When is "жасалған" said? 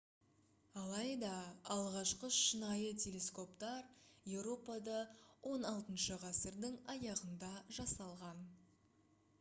7.81-8.45